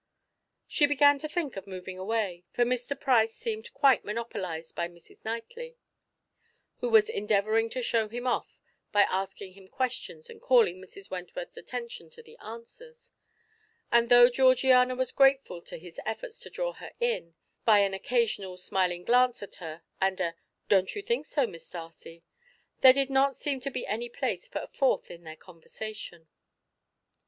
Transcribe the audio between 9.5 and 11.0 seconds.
him questions and calling